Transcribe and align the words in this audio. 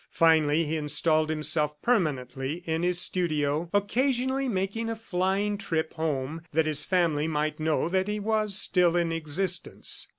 Finally 0.09 0.63
he 0.65 0.77
installed 0.77 1.29
himself 1.29 1.79
permanently 1.83 2.63
in 2.65 2.81
his 2.81 2.99
studio, 2.99 3.69
occasionally 3.71 4.49
making 4.49 4.89
a 4.89 4.95
flying 4.95 5.59
trip 5.59 5.93
home 5.93 6.41
that 6.51 6.65
his 6.65 6.83
family 6.83 7.27
might 7.27 7.59
know 7.59 7.87
that 7.87 8.07
he 8.07 8.19
was 8.19 8.55
still 8.55 8.95
in 8.97 9.11
existence. 9.11 10.07